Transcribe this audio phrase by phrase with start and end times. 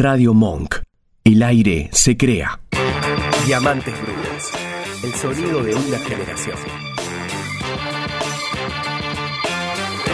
[0.00, 0.76] Radio Monk.
[1.24, 2.60] El aire se crea.
[3.46, 4.52] Diamantes Brutos.
[5.02, 6.56] El sonido de una generación.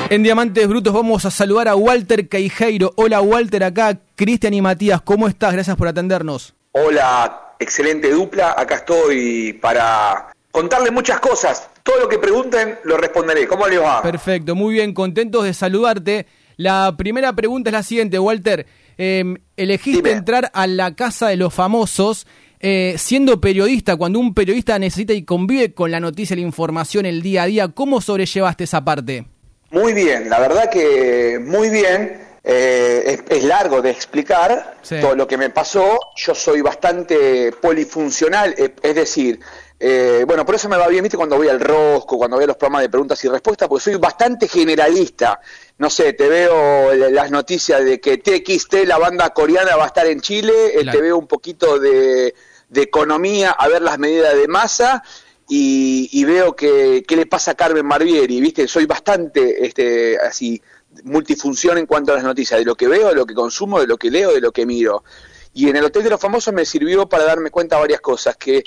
[0.08, 2.94] En Diamantes Brutos vamos a saludar a Walter Queijeiro.
[2.96, 5.02] Hola Walter, acá Cristian y Matías.
[5.02, 5.52] ¿Cómo estás?
[5.52, 6.54] Gracias por atendernos.
[6.72, 8.54] Hola, excelente dupla.
[8.56, 11.68] Acá estoy para contarle muchas cosas.
[11.82, 13.46] Todo lo que pregunten lo responderé.
[13.46, 14.00] ¿Cómo les va?
[14.00, 16.26] Perfecto, muy bien, contentos de saludarte.
[16.56, 18.66] La primera pregunta es la siguiente, Walter.
[18.98, 20.18] Em, elegiste Dime.
[20.18, 22.26] entrar a la casa de los famosos
[22.60, 27.20] eh, siendo periodista, cuando un periodista necesita y convive con la noticia, la información, el
[27.20, 27.68] día a día.
[27.68, 29.26] ¿Cómo sobrellevaste esa parte?
[29.70, 32.22] Muy bien, la verdad que muy bien.
[32.46, 34.96] Eh, es, es largo de explicar Sí.
[35.00, 35.98] todo lo que me pasó.
[36.16, 39.40] Yo soy bastante polifuncional, eh, es decir,
[39.78, 42.56] eh, bueno, por eso me va bien, viste, cuando voy al Rosco, cuando veo los
[42.56, 45.40] programas de preguntas y respuestas, porque soy bastante generalista.
[45.78, 50.06] No sé, te veo las noticias de que TXT, la banda coreana, va a estar
[50.06, 52.34] en Chile, eh, te veo un poquito de,
[52.68, 55.02] de economía, a ver las medidas de masa.
[55.46, 58.66] Y, y veo que qué le pasa a Carmen Barbieri, ¿viste?
[58.66, 60.62] Soy bastante este así
[61.02, 63.86] multifunción en cuanto a las noticias, de lo que veo, de lo que consumo, de
[63.86, 65.04] lo que leo, de lo que miro.
[65.52, 68.36] Y en el Hotel de los Famosos me sirvió para darme cuenta de varias cosas,
[68.36, 68.64] que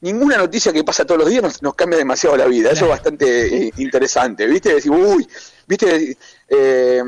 [0.00, 2.90] ninguna noticia que pasa todos los días nos, nos cambia demasiado la vida, eso es
[2.90, 4.74] bastante eh, interesante, ¿viste?
[4.74, 5.26] Decir, uy,
[5.66, 6.16] ¿viste?
[6.48, 7.02] Eh,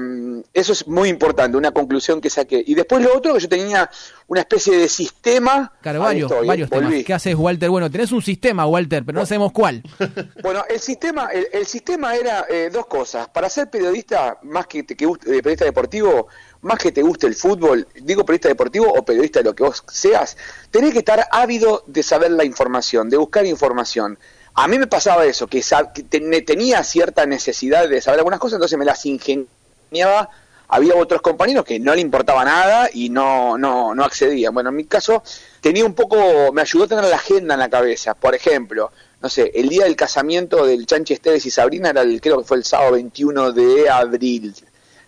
[0.55, 2.63] eso es muy importante, una conclusión que saqué.
[2.65, 3.91] Y después lo otro, que yo tenía
[4.29, 5.73] una especie de sistema...
[5.83, 6.95] Claro, varios, estoy, varios temas.
[7.05, 7.69] ¿Qué haces, Walter?
[7.69, 9.83] Bueno, tenés un sistema, Walter, pero no sabemos cuál.
[10.43, 13.29] Bueno, el sistema, el, el sistema era eh, dos cosas.
[13.29, 16.29] Para ser periodista, más que que guste, eh, periodista deportivo,
[16.63, 19.83] más que te guste el fútbol, digo periodista deportivo o periodista de lo que vos
[19.89, 20.37] seas,
[20.71, 24.19] tenés que estar ávido de saber la información, de buscar información.
[24.55, 25.63] A mí me pasaba eso, que,
[25.95, 30.29] que ten- tenía cierta necesidad de saber algunas cosas, entonces me las ingeniaba.
[30.69, 34.55] Había otros compañeros que no le importaba nada y no, no, no accedían.
[34.55, 35.23] Bueno, en mi caso
[35.61, 38.15] tenía un poco, me ayudó a tener la agenda en la cabeza.
[38.15, 42.21] Por ejemplo, no sé, el día del casamiento del Chanchi Esteves y Sabrina era el,
[42.23, 44.55] creo que fue el sábado 21 de abril,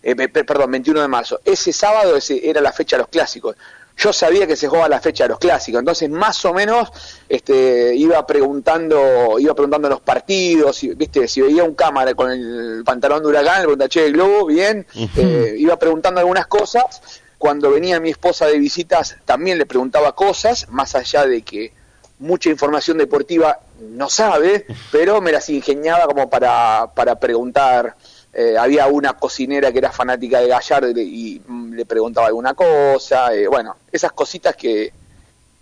[0.05, 1.41] eh, pe- pe- perdón, 21 de marzo.
[1.45, 3.57] Ese sábado ese era la fecha de los clásicos.
[3.97, 6.91] Yo sabía que se jugaba la fecha de los clásicos, entonces más o menos
[7.29, 12.83] este, iba preguntando, iba preguntando los partidos, y, viste, si veía un cámara con el
[12.85, 17.01] pantalón de huracán, le preguntaba, che, Globo, bien, Eh, iba preguntando algunas cosas.
[17.39, 21.73] Cuando venía mi esposa de visitas, también le preguntaba cosas, más allá de que
[22.19, 27.95] mucha información deportiva no sabe, pero me las ingeniaba como para, para preguntar.
[28.37, 32.27] Eh, había una cocinera que era fanática de Gallardo y, le- y, mm, le preguntaba
[32.27, 33.33] alguna cosa.
[33.33, 34.93] eh, bueno, esas cositas que,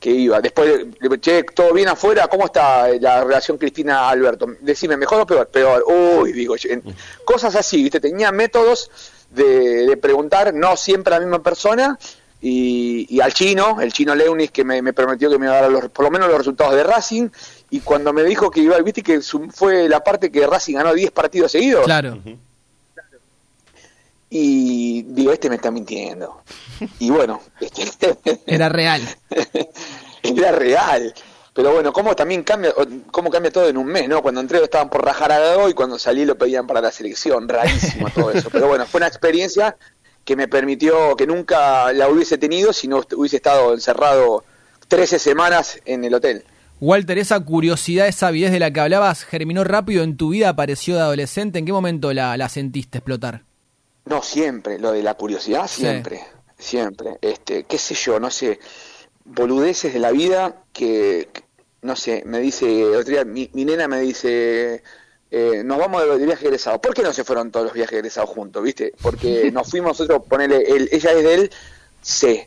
[0.00, 0.40] que iba.
[0.40, 2.28] Después, le che, ¿todo bien afuera?
[2.28, 4.46] ¿Cómo está eh, la relación Cristina-Alberto?
[4.60, 5.46] Decime, ¿mejor o peor?
[5.48, 5.84] Peor.
[5.86, 6.54] Uy, digo,
[7.24, 8.00] cosas así, ¿viste?
[8.00, 8.90] Tenía métodos
[9.30, 11.98] de, de preguntar, no siempre a la misma persona,
[12.40, 15.62] y, y al chino, el chino Leunis, que me, me prometió que me iba a
[15.62, 17.28] dar los- por lo menos los resultados de Racing,
[17.70, 20.92] y cuando me dijo que iba, viste que su- fue la parte que Racing ganó
[20.92, 22.18] 10 partidos seguidos, Claro.
[24.34, 26.42] Y digo, este me está mintiendo.
[26.98, 28.16] Y bueno, este,
[28.46, 29.02] Era real.
[30.22, 31.12] era real.
[31.52, 32.72] Pero bueno, cómo también cambia,
[33.10, 34.22] cómo cambia todo en un mes, ¿no?
[34.22, 38.08] Cuando entré estaban por rajar a y cuando salí lo pedían para la selección, rarísimo
[38.08, 38.48] todo eso.
[38.48, 39.76] Pero bueno, fue una experiencia
[40.24, 44.44] que me permitió, que nunca la hubiese tenido si no hubiese estado encerrado
[44.88, 46.44] 13 semanas en el hotel.
[46.80, 50.94] Walter, esa curiosidad, esa avidez de la que hablabas, germinó rápido en tu vida, apareció
[50.94, 51.58] de adolescente.
[51.58, 53.42] ¿En qué momento la, la sentiste explotar?
[54.04, 56.24] No, siempre, lo de la curiosidad, siempre,
[56.58, 57.18] siempre.
[57.20, 58.58] Este, qué sé yo, no sé,
[59.24, 61.28] boludeces de la vida que,
[61.82, 64.82] no sé, me dice, otro día mi, mi nena me dice,
[65.30, 66.80] eh, nos vamos de, de viaje egresado.
[66.80, 68.92] ¿Por qué no se fueron todos los viajes egresados juntos, viste?
[69.00, 71.50] Porque nos fuimos nosotros, ponele, él, ella es de él,
[72.00, 72.46] C.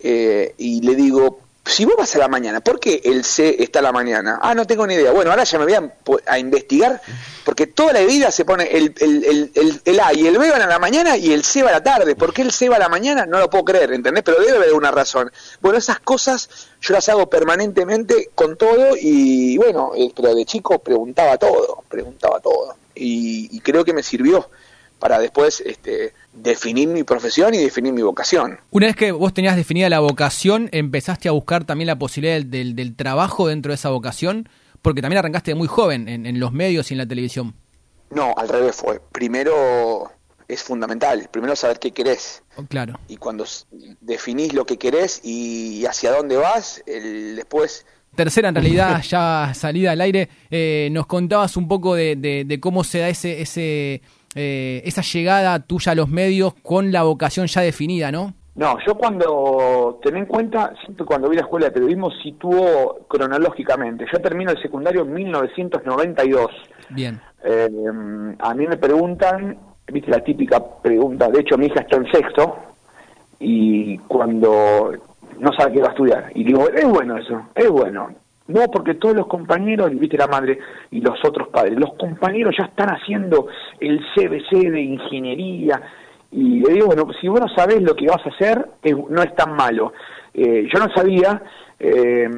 [0.00, 3.80] Eh, y le digo, si vos vas a la mañana, ¿por qué el C está
[3.80, 4.38] a la mañana?
[4.40, 5.10] Ah, no tengo ni idea.
[5.12, 5.92] Bueno, ahora ya me voy a,
[6.26, 7.02] a investigar,
[7.44, 10.62] porque toda la vida se pone el, el, el, el- A y el B van
[10.62, 12.14] a la mañana y el C va a la tarde.
[12.14, 13.26] ¿Por qué el C va a la mañana?
[13.26, 14.22] No lo puedo creer, ¿entendés?
[14.24, 15.30] Pero debe haber una razón.
[15.60, 16.48] Bueno, esas cosas
[16.80, 22.40] yo las hago permanentemente con todo y bueno, eh, pero de chico preguntaba todo, preguntaba
[22.40, 22.76] todo.
[22.94, 24.48] Y creo que me sirvió
[24.98, 28.58] para después este, definir mi profesión y definir mi vocación.
[28.70, 32.96] Una vez que vos tenías definida la vocación, empezaste a buscar también la posibilidad del,
[32.96, 34.48] trabajo dentro de esa vocación,
[34.82, 37.54] porque también arrancaste muy joven en, en los medios y en la televisión.
[38.10, 39.00] No, al revés fue.
[39.12, 40.10] Primero
[40.48, 42.42] es fundamental, primero saber qué querés.
[42.56, 42.98] Oh, Claro.
[43.08, 43.44] Y cuando
[44.00, 47.84] definís lo que querés y hacia dónde vas, el, después
[48.14, 52.60] Tercera, en realidad, ya salida al aire, eh, nos contabas un poco de, de- de
[52.60, 54.00] cómo se da ese, ese,
[54.36, 58.34] eh, esa llegada tuya a los medios con la vocación ya definida, ¿no?
[58.54, 64.06] No, yo cuando, ten en cuenta, siempre cuando vi la escuela de periodismo sitúo cronológicamente.
[64.10, 66.50] Yo termino el secundario en 1992.
[66.90, 67.20] Bien.
[67.44, 67.68] Eh,
[68.38, 72.56] a mí me preguntan, viste la típica pregunta, de hecho mi hija está en sexto,
[73.38, 74.92] y cuando
[75.38, 78.08] no sabe qué va a estudiar, y digo, es bueno eso, es bueno.
[78.48, 80.58] No, porque todos los compañeros, viste la madre
[80.90, 83.48] y los otros padres, los compañeros ya están haciendo
[83.80, 85.82] el CBC de ingeniería,
[86.30, 88.66] y le digo, bueno, si vos no sabés lo que vas a hacer,
[89.08, 89.92] no es tan malo.
[90.34, 91.42] Eh, yo no sabía,
[91.78, 92.28] eh,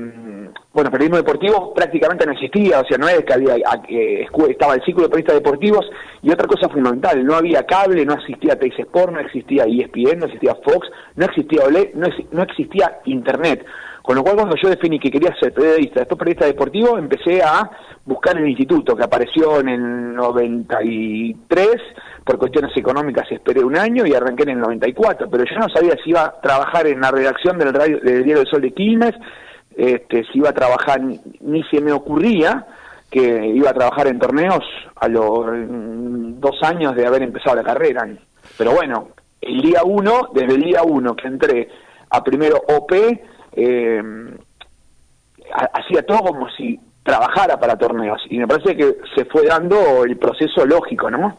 [0.73, 3.57] bueno, periodismo deportivo prácticamente no existía, o sea, no es que había,
[3.89, 5.91] eh, estaba el ciclo de periodistas deportivos
[6.23, 10.27] y otra cosa fundamental, no había cable, no existía Teis Sport, no existía ESPN, no
[10.27, 13.65] existía Fox, no existía OLED, no, no existía Internet.
[14.09, 17.71] Con lo cual, cuando yo definí que quería ser periodista, después periodista deportivo, empecé a
[18.07, 21.69] buscar el instituto, que apareció en el 93,
[22.25, 25.93] por cuestiones económicas esperé un año y arranqué en el 94, pero yo no sabía
[26.03, 29.15] si iba a trabajar en la redacción del, radio, del Diario del Sol de Quilmes,
[29.77, 32.67] este, si iba a trabajar, ni se me ocurría
[33.11, 34.65] que iba a trabajar en torneos
[34.97, 38.09] a los mm, dos años de haber empezado la carrera.
[38.57, 39.09] Pero bueno,
[39.43, 41.69] el día uno, desde el día uno que entré
[42.09, 42.91] a primero OP,
[43.59, 44.03] eh,
[45.73, 50.17] hacía todo como si trabajara para torneos y me parece que se fue dando el
[50.19, 51.39] proceso lógico, ¿no?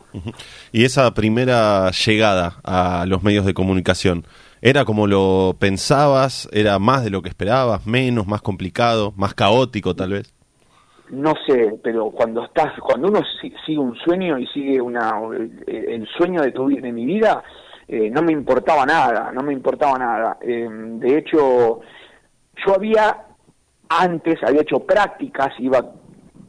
[0.71, 4.25] Y esa primera llegada a los medios de comunicación,
[4.61, 6.49] ¿era como lo pensabas?
[6.51, 7.85] ¿Era más de lo que esperabas?
[7.85, 8.25] ¿Menos?
[8.25, 9.13] ¿Más complicado?
[9.15, 10.33] ¿Más caótico tal vez?
[11.11, 13.21] No sé, pero cuando estás, cuando uno
[13.65, 15.13] sigue un sueño y sigue una
[15.67, 17.43] el sueño de tu de mi vida,
[17.87, 20.37] eh, no me importaba nada, no me importaba nada.
[20.41, 21.81] Eh, de hecho,
[22.65, 23.15] yo había
[23.89, 25.83] antes, había hecho prácticas, iba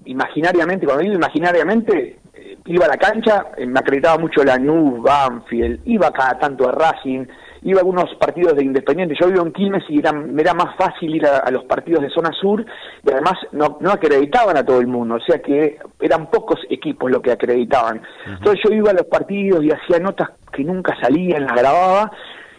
[0.04, 5.02] imaginariamente, cuando digo imaginariamente, eh, iba a la cancha, eh, me acreditaba mucho la NU,
[5.02, 7.26] Banfield, iba cada tanto a Racing,
[7.62, 9.14] iba a algunos partidos de Independiente.
[9.20, 12.10] Yo vivo en Quilmes y era, me era más fácil ir a, los partidos de
[12.10, 12.64] zona sur
[13.04, 17.10] y además no, no acreditaban a todo el mundo, o sea que eran pocos equipos
[17.10, 18.02] los que acreditaban.
[18.26, 22.10] Entonces yo iba a los partidos y hacía notas que nunca salían, las grababa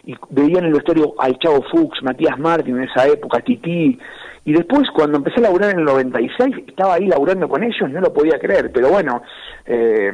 [0.04, 3.98] y veía en el vestuario al Chavo Fuchs, Matías Martín en esa época, Tití,
[4.44, 8.00] y después cuando empecé a laburar en el 96, estaba ahí laburando con ellos, no
[8.00, 9.22] lo podía creer, pero bueno,
[9.66, 10.12] eh,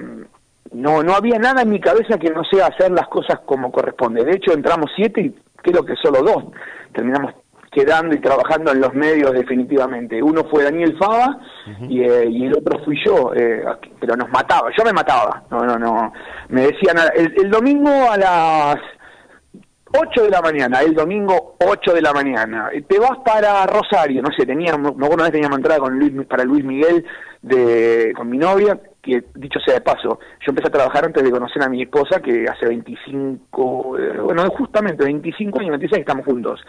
[0.73, 4.25] no, no había nada en mi cabeza que no sea hacer las cosas como corresponde.
[4.25, 6.45] De hecho, entramos siete y creo que solo dos.
[6.93, 7.33] Terminamos
[7.71, 10.23] quedando y trabajando en los medios definitivamente.
[10.23, 11.39] Uno fue Daniel Fava
[11.89, 13.65] y, eh, y, el otro fui yo, eh,
[14.01, 16.13] pero nos mataba, yo me mataba, no, no, no,
[16.49, 18.77] me decían, el, el domingo a las
[19.93, 22.71] 8 de la mañana, el domingo 8 de la mañana.
[22.87, 26.65] Te vas para Rosario, no sé, tenía, una vez teníamos entrada con Luis, para Luis
[26.65, 27.05] Miguel
[27.43, 31.31] de, con mi novia, que dicho sea de paso, yo empecé a trabajar antes de
[31.31, 36.61] conocer a mi esposa, que hace 25, eh, bueno, justamente 25 años, 26 estamos juntos.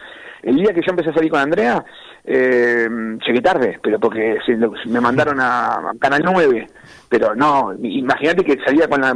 [0.42, 1.84] El día que yo empecé a salir con Andrea,
[2.24, 2.88] eh,
[3.26, 4.38] llegué tarde, pero porque
[4.86, 6.66] me mandaron a Canal 9,
[7.08, 9.14] pero no, imagínate que salía con la...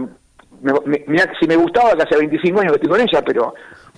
[1.07, 3.55] mira, si me gustaba que hace 25 años que estoy con ella, pero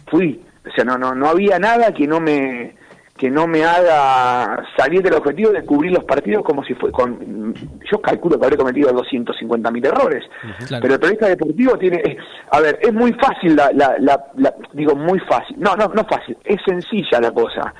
[0.06, 2.74] fui, o sea, no, no, no había nada que no me
[3.16, 7.54] que no me haga salir del objetivo de cubrir los partidos como si fue con
[7.90, 10.22] yo calculo que habré cometido 250 mil errores.
[10.68, 12.18] Pero el periodista deportivo tiene
[12.50, 15.56] a ver es muy fácil la, la, la, digo muy fácil.
[15.58, 17.72] No no no fácil es sencilla la cosa.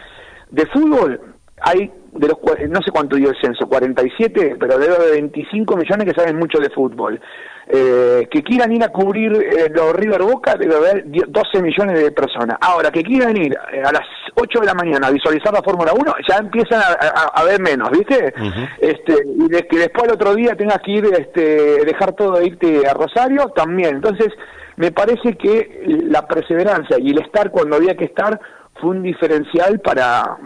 [0.51, 5.77] De fútbol hay de los no sé cuánto dio el censo 47 pero de 25
[5.77, 7.21] millones que saben mucho de fútbol
[7.69, 12.13] eh, que quieran ir a cubrir eh, los River Boca, debe haber 12 millones de
[12.13, 12.59] personas.
[12.61, 15.93] Ahora, que quieran ir eh, a las 8 de la mañana a visualizar la Fórmula
[15.93, 18.33] 1, ya empiezan a, ver menos, ¿viste?
[18.79, 22.47] este, y de, que después el otro día tengas que ir, este, dejar todo e
[22.47, 23.97] irte a Rosario, también.
[23.97, 24.29] Entonces,
[24.77, 28.39] me parece que la perseverancia y el estar cuando había que estar
[28.81, 30.37] fue un diferencial para,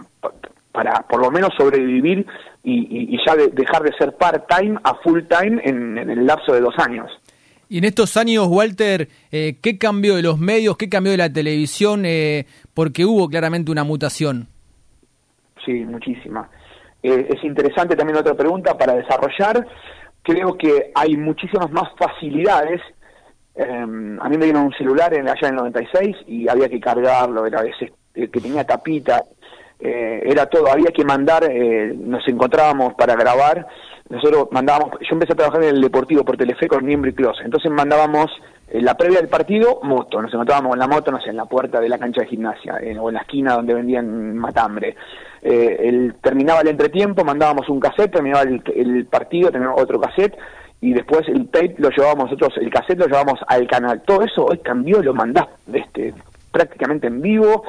[0.71, 2.25] para por lo menos sobrevivir
[2.63, 7.09] y, ya dejar de ser part-time a full-time en, el lapso de dos años.
[7.69, 10.77] Y en estos años, Walter, eh, ¿qué cambió de los medios?
[10.77, 12.03] ¿Qué cambió de la televisión?
[12.05, 14.47] Eh, porque hubo claramente una mutación.
[15.65, 16.49] Sí, muchísima.
[17.01, 19.65] Eh, es interesante también otra pregunta para desarrollar.
[20.21, 22.81] Creo que hay muchísimas más facilidades.
[23.55, 26.79] Em, a mí me dieron un celular en, allá en el 96 y había que
[26.79, 29.23] cargarlo, era ese que tenía tapita
[29.83, 33.65] eh, era todo, había que mandar, eh, nos encontrábamos para grabar,
[34.09, 37.41] nosotros mandábamos, yo empecé a trabajar en el Deportivo por Telefe con Miembro y Close,
[37.43, 38.29] entonces mandábamos
[38.69, 41.45] eh, la previa del partido, moto, nos encontrábamos con la moto, no sé, en la
[41.45, 44.95] puerta de la cancha de gimnasia, o en la esquina donde vendían matambre.
[45.41, 50.37] el, terminaba el entretiempo, mandábamos un cassette, terminaba el, partido, terminaba otro cassette,
[50.79, 54.03] y después el tape lo llevábamos nosotros, el cassette lo llevábamos al canal.
[54.03, 56.13] Todo eso hoy cambió, lo mandás, este,
[56.51, 57.63] prácticamente en vivo,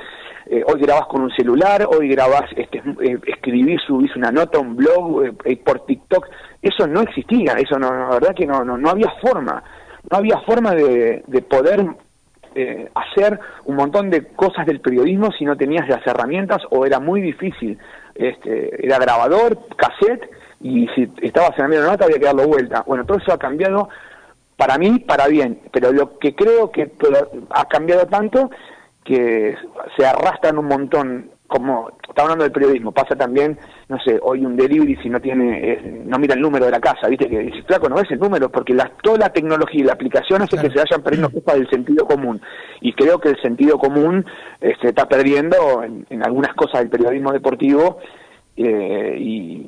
[0.47, 4.77] eh, hoy grabás con un celular, hoy grabás, este, eh, escribís, subís una nota, un
[4.77, 6.27] blog eh, eh, por TikTok,
[6.61, 9.63] eso no existía, eso no, la verdad que no, no, no había forma,
[10.11, 11.87] no había forma de, de poder
[12.95, 17.23] hacer un montón de cosas del periodismo si no tenías las herramientas o era muy
[17.23, 17.79] difícil.
[18.15, 20.29] Este, era grabador, cassette
[20.61, 22.85] y si estabas en la media nota había que darlo vuelta.
[22.87, 23.89] Bueno, todo eso ha cambiado
[24.57, 26.93] para mí, para bien, pero lo que creo que
[27.51, 28.51] ha cambiado tanto
[29.05, 29.57] que
[29.97, 34.57] se arrastran un montón como está hablando del periodismo, pasa también, no sé, hoy un
[34.57, 37.63] delivery si no tiene, eh, no mira el número de la casa, viste que dice,
[37.65, 40.71] flaco, no ves el número, porque la, toda la tecnología y la aplicación hace que
[40.71, 42.41] se vayan perdiendo cosas del sentido común.
[42.81, 44.25] Y creo que el sentido común
[44.63, 47.99] eh, se está perdiendo en, en algunas cosas del periodismo deportivo
[48.57, 49.67] eh, y,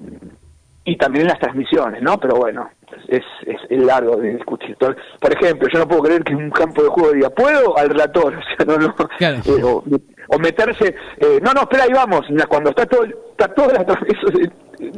[0.85, 2.19] y también en las transmisiones, ¿no?
[2.19, 2.69] Pero bueno,
[3.09, 4.77] es, es, es largo de discutir.
[4.77, 7.77] Por ejemplo, yo no puedo creer que en un campo de juego diga, ¿puedo?
[7.79, 8.95] Al relator, o sea, no, no.
[9.19, 9.39] Claro.
[9.47, 9.83] Eh, o,
[10.29, 14.07] o meterse, eh, no, no, espera, ahí vamos, cuando está todo, está toda la tra-
[14.07, 14.51] eso es-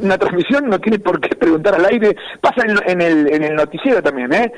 [0.03, 3.55] una transmisión no tiene por qué preguntar al aire, pasa en, en el, en el
[3.55, 4.51] noticiero también, ¿eh?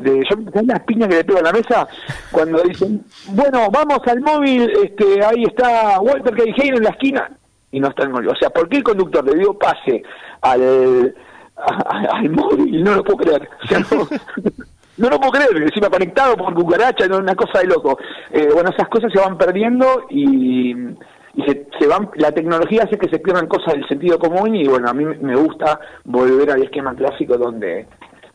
[0.00, 1.88] de, yo ¿sabes las piñas que le pego a la mesa
[2.30, 7.30] cuando dicen, bueno, vamos al móvil, este, ahí está Walter Caijeiro en la esquina,
[7.70, 8.28] y no está móvil.
[8.28, 10.02] O sea, ¿por qué el conductor le dio pase
[10.40, 11.14] al,
[11.56, 12.82] al móvil?
[12.82, 13.48] No lo puedo creer.
[13.62, 14.08] O sea, no,
[14.98, 17.98] no lo puedo creer, encima conectado por cucaracha, no, una cosa de loco.
[18.30, 22.98] Eh, bueno, esas cosas se van perdiendo y, y se, se van, la tecnología hace
[22.98, 26.62] que se pierdan cosas del sentido común y bueno, a mí me gusta volver al
[26.62, 27.86] esquema clásico donde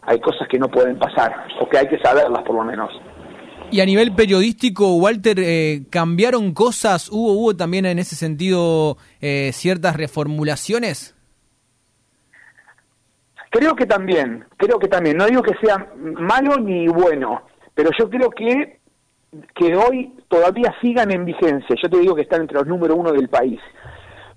[0.03, 2.89] hay cosas que no pueden pasar, o que hay que saberlas por lo menos.
[3.71, 7.09] Y a nivel periodístico, Walter, eh, ¿cambiaron cosas?
[7.09, 11.15] ¿Hubo, ¿Hubo también en ese sentido eh, ciertas reformulaciones?
[13.49, 15.17] Creo que también, creo que también.
[15.17, 18.81] No digo que sea malo ni bueno, pero yo creo que
[19.55, 21.75] que hoy todavía sigan en vigencia.
[21.81, 23.59] Yo te digo que están entre los número uno del país.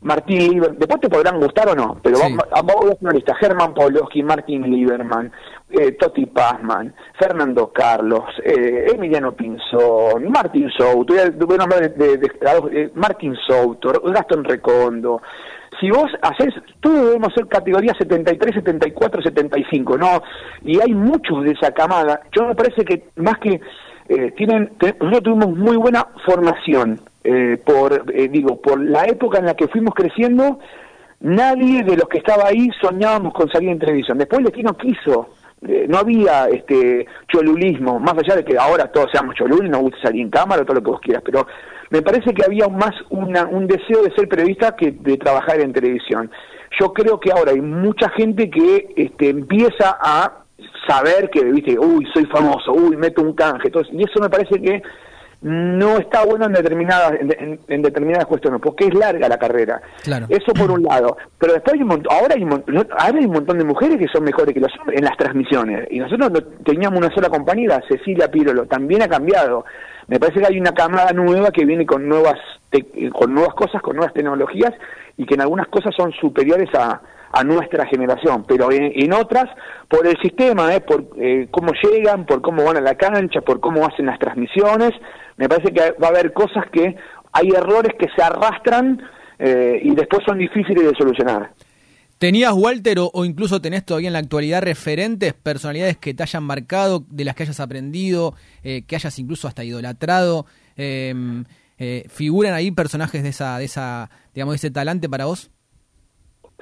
[0.05, 2.37] Martín Lieberman, después te podrán gustar o no, pero Sí.
[2.53, 3.35] a ver una lista.
[3.35, 5.33] Germán Pawlowski, Martín Lieberman,
[5.71, 12.19] eh, Toti Pazman, Fernando Carlos, eh, Emiliano Pinzón, Martín Souto, voy a, nombrar de, de-
[12.19, 12.31] de-
[12.73, 15.21] eh, Martín Souto, Gastón Recondo.
[15.81, 20.23] Si vos haces, todos debemos ser categoría 73, 74, 75, ¿no?
[20.63, 22.21] Y hay muchos de esa camada.
[22.31, 23.61] Yo me parece que más que
[24.09, 24.71] eh, tienen,
[25.01, 29.67] nosotros tuvimos muy buena formación, eh, por, eh, digo, por la época en la que
[29.69, 30.59] fuimos creciendo,
[31.21, 34.19] nadie de los que estaba ahí soñábamos con salir en televisión.
[34.19, 35.31] Después el destino quiso,
[35.67, 40.03] eh, no había este cholulismo, más allá de que ahora todos seamos cholulis, nos gusta
[40.03, 41.47] salir en cámara, todo lo que vos quieras, pero
[41.89, 45.73] me parece que había más una, un deseo de ser periodista que de trabajar en
[45.73, 46.31] televisión.
[46.79, 50.45] Yo creo que ahora hay mucha gente que este, empieza a
[50.87, 54.61] saber que, viste, uy, soy famoso, uy, meto un canje, entonces, y eso me parece
[54.61, 54.83] que
[55.45, 59.81] no está bueno en determinadas en, determinadas cuestiones, porque es larga la carrera.
[60.03, 60.25] Claro.
[60.31, 61.19] Eso por un lado.
[61.39, 64.09] Pero después hay un montón, ahora hay un, ahora hay un montón de mujeres que
[64.09, 65.87] son mejores que los hombres en las transmisiones.
[65.91, 69.65] Y nosotros no- teníamos una sola compañera, Cecilia Pirolo, también ha cambiado.
[70.09, 72.39] Me parece que hay una camada nueva que viene con nuevas
[73.13, 74.73] con nuevas cosas, con nuevas tecnologías
[75.17, 77.01] y que en algunas cosas son superiores a,
[77.35, 79.47] a nuestra generación, pero en, en otras
[79.89, 80.81] por el sistema, ¿eh?
[80.81, 84.91] por eh, cómo llegan, por cómo van a la cancha, por cómo hacen las transmisiones,
[85.37, 86.97] me parece que va a haber cosas que
[87.33, 89.03] hay errores que se arrastran
[89.39, 91.51] eh, y después son difíciles de solucionar.
[92.25, 96.43] ¿Tenías, Walter, o, o incluso tenés todavía en la actualidad referentes, personalidades que te hayan
[96.43, 100.47] marcado, de las que hayas aprendido, eh, que hayas incluso hasta idolatrado?
[100.75, 101.15] Eh,
[101.77, 105.51] eh, ¿Figuran ahí personajes de esa, de esa, digamos, de ese talante para vos?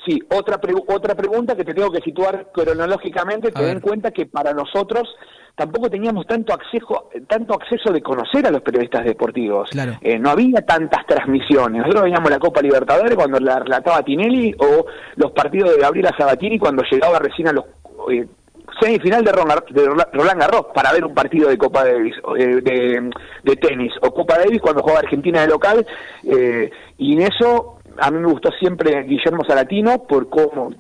[0.05, 4.27] Sí, otra, otra pregunta que te tengo que situar cronológicamente, A ten en cuenta que
[4.27, 5.09] para nosotros
[5.55, 9.71] tampoco teníamos tanto acceso, tanto acceso de conocer a los periodistas deportivos.
[9.71, 9.99] Claro.
[10.01, 11.81] Eh, no había tantas transmisiones.
[11.81, 16.59] Nosotros veíamos la Copa Libertadores cuando la relataba Tinelli o los partidos de Gabriela Sabatini
[16.59, 17.65] cuando llegaba recién a los
[18.11, 18.27] eh,
[18.81, 23.11] semifinal de Roland, de Roland Garros para ver un partido de Copa Davis, eh, de,
[23.43, 25.87] de tenis o Copa Davis cuando jugaba Argentina de local
[26.25, 30.71] eh, y en eso a mí me gustó siempre Guillermo Salatino por cómo,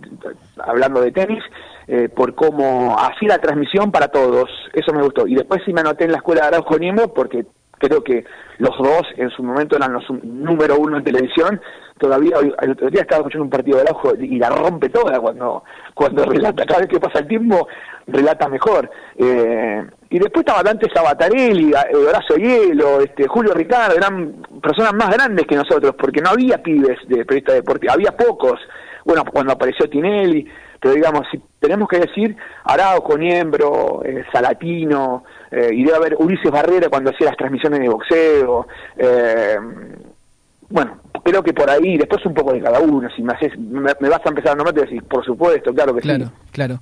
[0.58, 1.42] hablando de tenis,
[1.86, 5.26] eh, por cómo hacía la transmisión para todos, eso me gustó.
[5.26, 7.46] Y después sí me anoté en la escuela de Araujo Niembro porque
[7.78, 8.24] creo que
[8.58, 11.60] los dos en su momento eran los número uno en televisión.
[11.98, 15.64] Todavía el otro día estaba escuchando un partido de Araujo y la rompe toda cuando,
[15.94, 16.64] cuando relata.
[16.64, 17.66] Cada vez que pasa el tiempo,
[18.06, 18.88] relata mejor.
[19.16, 25.10] Eh, y después estaba Dante Sabatarelli, eh, Horacio Hielo, este, Julio Ricardo, eran personas más
[25.10, 28.60] grandes que nosotros, porque no había pibes de periodista deportivo, había pocos.
[29.04, 30.46] Bueno, cuando apareció Tinelli,
[30.80, 36.50] pero digamos, si tenemos que decir Araujo, Niembro, eh, Salatino, eh, y debe haber Ulises
[36.50, 38.66] Barrera cuando hacía las transmisiones de boxeo,
[38.96, 39.56] eh,
[40.68, 44.08] bueno, creo que por ahí, después un poco de cada uno, si me, haces, me,
[44.08, 46.32] vas a empezar a nombrar, te decir, por supuesto, claro que claro, sí.
[46.50, 46.80] Claro,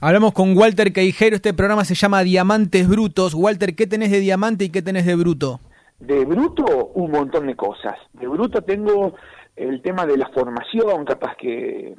[0.00, 3.32] Hablamos con Walter Queijero, este programa se llama Diamantes Brutos.
[3.34, 5.60] Walter, ¿qué tenés de diamante y qué tenés de bruto?
[5.98, 7.94] De bruto, un montón de cosas.
[8.12, 9.14] De bruto tengo
[9.56, 11.94] el tema de la formación, capaz que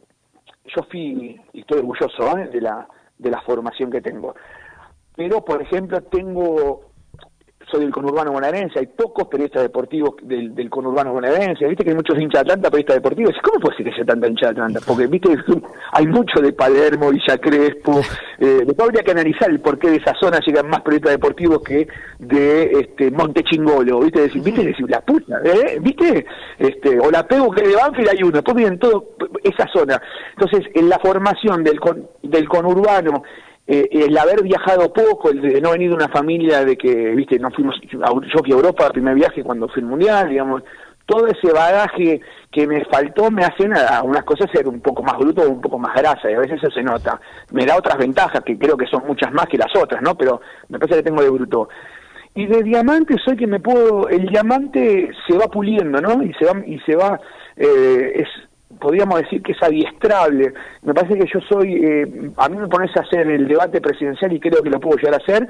[0.66, 2.50] yo fui, y estoy orgulloso ¿eh?
[2.52, 4.36] de, la, de la formación que tengo.
[5.16, 6.85] Pero, por ejemplo, tengo
[7.72, 11.96] soy del conurbano bonaerense, hay pocos periodistas deportivos del, del conurbano bonaerense, viste que hay
[11.96, 14.80] muchos hinchas de Atlanta, periodistas deportivos, ¿cómo puede ser que haya tanta hincha de Atlanta?
[14.86, 15.36] Porque viste
[15.92, 18.02] hay mucho de Palermo, Villa Crespo,
[18.40, 21.88] eh, después habría que analizar el porqué de esa zona llegan más periodistas deportivos que
[22.20, 25.78] de este Montechingolo, viste, decir, viste, decir, la puta, ¿eh?
[25.82, 26.26] viste,
[26.60, 30.02] este, o la pego que de Banfield hay uno, después vienen todo esa zona.
[30.38, 31.80] Entonces, en la formación del,
[32.24, 33.24] del conurbano,
[33.68, 37.40] eh, el haber viajado poco, el de no venir de una familia de que, viste,
[37.40, 40.64] no fuimos, yo fui a Europa, primer viaje cuando fui al Mundial, digamos,
[41.06, 45.18] todo ese bagaje que me faltó me hacen a unas cosas ser un poco más
[45.18, 47.20] bruto un poco más grasa, y a veces eso se nota.
[47.52, 50.16] Me da otras ventajas, que creo que son muchas más que las otras, ¿no?
[50.16, 51.70] Pero me parece que tengo de bruto.
[52.34, 56.22] Y de diamante soy que me puedo, el diamante se va puliendo, ¿no?
[56.24, 57.20] Y se va, y se va,
[57.56, 58.28] eh, es,
[58.80, 60.54] podríamos decir que es adiestrable.
[60.84, 64.34] Me parece que yo soy, eh, a mí me pones a hacer el debate presidencial
[64.34, 65.48] y creo que lo puedo llegar a hacer,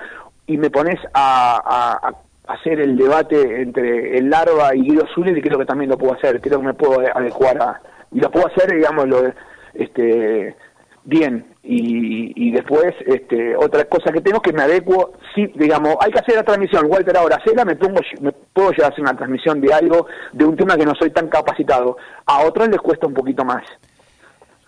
[0.47, 2.13] y me pones a,
[2.47, 6.13] hacer el debate entre el Larva y Guido Zuller y creo que también lo puedo
[6.13, 9.33] hacer, creo que me puedo adecuar a, y lo puedo hacer, digamos, lo,
[9.73, 10.55] este,
[11.03, 16.11] bien y, y después este, otra cosa que tengo que me adecuo sí digamos hay
[16.11, 16.85] que hacer la transmisión.
[16.87, 20.45] Walter ahora cena me pongo me puedo llevar a hacer una transmisión de algo de
[20.45, 21.97] un tema que no soy tan capacitado.
[22.25, 23.63] A otros les cuesta un poquito más.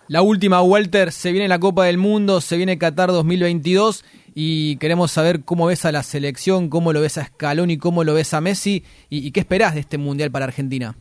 [0.08, 5.10] La última Walter se viene la Copa del Mundo se viene Qatar 2022 y queremos
[5.10, 8.40] saber cómo ves a la selección cómo lo ves a Scaloni cómo lo ves a
[8.40, 10.94] Messi y, y qué esperás de este mundial para Argentina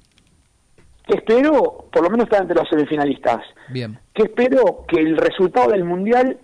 [1.16, 3.44] espero, por lo menos estar entre los semifinalistas.
[3.70, 4.00] Bien.
[4.14, 6.38] Que espero que el resultado del mundial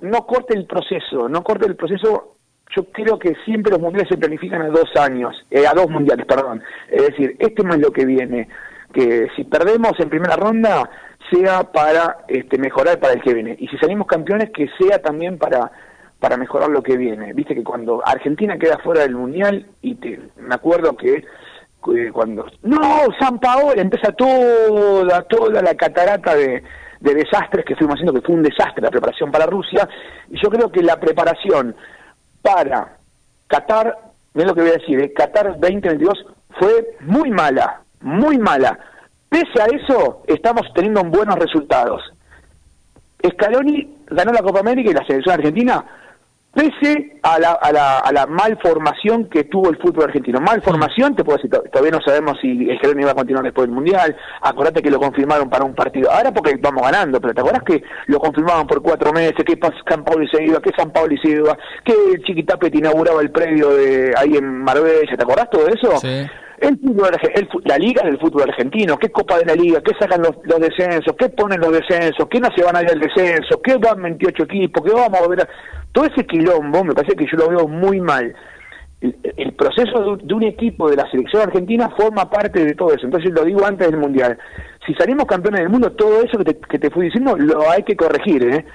[0.00, 2.36] no corte el proceso, no corte el proceso.
[2.74, 6.26] Yo creo que siempre los mundiales se planifican a dos años, eh, a dos mundiales,
[6.26, 6.62] perdón.
[6.90, 8.48] Es decir, este no es lo que viene.
[8.92, 10.90] Que si perdemos en primera ronda,
[11.30, 13.56] sea para este, mejorar para el que viene.
[13.58, 15.70] Y si salimos campeones, que sea también para
[16.18, 17.32] para mejorar lo que viene.
[17.34, 21.24] Viste que cuando Argentina queda fuera del mundial, y te, me acuerdo que
[21.94, 26.62] eh, cuando no San Paolo empieza toda toda la catarata de,
[27.00, 29.88] desastres que fuimos haciendo que fue un desastre la preparación para Rusia
[30.28, 31.76] y yo creo que la preparación
[32.42, 32.96] para
[33.46, 33.96] Qatar
[34.34, 36.26] es lo que voy a decir eh, Qatar 2022
[36.58, 38.78] fue muy mala muy mala.
[39.28, 42.02] Pese a eso estamos teniendo buenos resultados.
[43.26, 45.84] Scaloni ganó la Copa América y la selección argentina
[46.56, 50.40] pese a la, a, la, a la malformación que tuvo el fútbol argentino.
[50.40, 53.74] Malformación, te puedo decir, todavía no sabemos si el Geroni va a continuar después del
[53.74, 57.62] Mundial, acordate que lo confirmaron para un partido, ahora porque vamos ganando, pero ¿te acuerdas
[57.62, 61.30] que lo confirmaban por cuatro meses, que San Paulo se iba, que San Paulo se
[61.30, 65.98] iba, que Chiquitapet inauguraba el predio de ahí en Marbella, ¿te acordás todo eso?
[65.98, 66.26] Sí.
[66.58, 70.22] El fútbol, el, la liga del fútbol argentino, qué copa de la liga, qué sacan
[70.22, 73.60] los, los descensos, qué ponen los descensos, qué no se van a ir al descenso,
[73.62, 75.48] qué van 28 equipos, qué vamos a volver a
[75.96, 78.34] todo ese quilombo me parece que yo lo veo muy mal.
[79.00, 83.06] El, proceso de, un equipo de la selección argentina forma parte de todo eso.
[83.06, 84.38] Entonces lo digo antes del Mundial.
[84.86, 87.82] Si salimos campeones del mundo, todo eso que te, que te fui diciendo lo hay
[87.82, 88.42] que corregir.
[88.42, 88.66] ¿eh?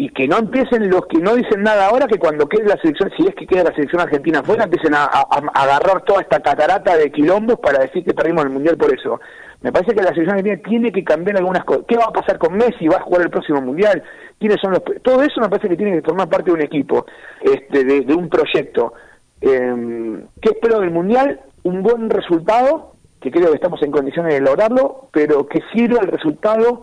[0.00, 3.10] Y que no empiecen los que no dicen nada ahora, que cuando quede la selección,
[3.18, 7.12] si es que queda la selección argentina afuera, empiecen a, agarrar toda esta catarata de
[7.12, 9.20] quilombos para decir que perdimos el Mundial por eso.
[9.60, 11.84] Me parece que la selección argentina tiene que cambiar algunas cosas.
[11.86, 12.88] ¿Qué va a pasar con Messi?
[12.88, 14.02] ¿Va a jugar el próximo Mundial?
[14.38, 14.82] ¿Quiénes son los...?
[15.02, 17.04] Todo eso me parece que tiene que formar parte de un equipo,
[17.42, 18.94] este, de, un proyecto.
[19.42, 21.42] Eh, ¿Qué espero del Mundial?
[21.64, 26.08] Un buen resultado, que creo que estamos en condiciones de lograrlo, pero que sirva el
[26.08, 26.80] resultado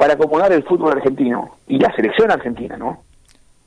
[0.00, 3.02] para acomodar el fútbol argentino y la selección argentina, ¿no?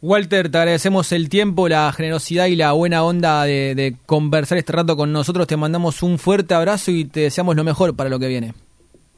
[0.02, 4.98] Walter, te agradecemos el tiempo, la generosidad y la buena onda de, conversar este rato
[4.98, 5.46] con nosotros.
[5.46, 8.56] Te mandamos un fuerte abrazo y te deseamos lo mejor para lo que viene.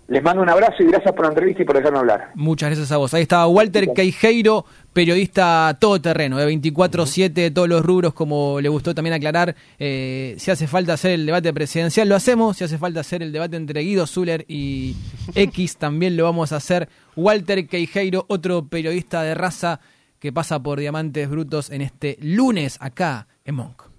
[0.09, 2.31] Les mando un abrazo y gracias por la entrevista y por dejarme hablar.
[2.35, 3.13] Muchas gracias a vos.
[3.13, 8.93] Ahí estaba Walter Queijeiro, periodista todoterreno, de 24-7 de todos los rubros, como le gustó
[8.93, 9.55] también aclarar.
[9.79, 12.57] Eh, si hace falta hacer el debate presidencial, lo hacemos.
[12.57, 14.95] Si hace falta hacer el debate entre Guido Zuller y
[15.33, 16.87] X, también lo vamos a hacer.
[17.15, 19.79] Walter Queijeiro, otro periodista de raza
[20.19, 23.94] que pasa por Diamantes Brutos en este lunes acá en Monk.